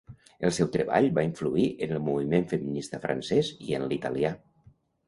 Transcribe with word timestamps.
El 0.47 0.53
seu 0.55 0.69
treball 0.75 1.09
va 1.17 1.25
influir 1.27 1.67
en 1.89 1.95
el 1.99 2.03
moviment 2.09 2.49
feminista 2.55 3.05
francès 3.07 3.57
i 3.69 3.79
en 3.81 3.91
l’italià. 3.93 4.35